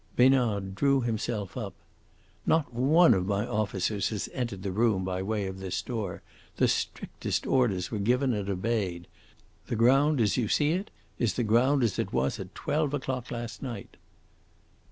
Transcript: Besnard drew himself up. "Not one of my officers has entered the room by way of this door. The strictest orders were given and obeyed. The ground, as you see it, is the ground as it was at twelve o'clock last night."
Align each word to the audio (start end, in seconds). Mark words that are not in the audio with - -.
Besnard 0.15 0.73
drew 0.73 1.01
himself 1.01 1.55
up. 1.55 1.75
"Not 2.43 2.73
one 2.73 3.13
of 3.13 3.27
my 3.27 3.45
officers 3.45 4.09
has 4.09 4.29
entered 4.33 4.63
the 4.63 4.71
room 4.71 5.05
by 5.05 5.21
way 5.21 5.45
of 5.45 5.59
this 5.59 5.79
door. 5.83 6.23
The 6.55 6.67
strictest 6.67 7.45
orders 7.45 7.91
were 7.91 7.99
given 7.99 8.33
and 8.33 8.49
obeyed. 8.49 9.05
The 9.67 9.75
ground, 9.75 10.19
as 10.19 10.37
you 10.37 10.47
see 10.47 10.71
it, 10.71 10.89
is 11.19 11.35
the 11.35 11.43
ground 11.43 11.83
as 11.83 11.99
it 11.99 12.11
was 12.13 12.39
at 12.39 12.55
twelve 12.55 12.95
o'clock 12.95 13.29
last 13.29 13.61
night." 13.61 13.95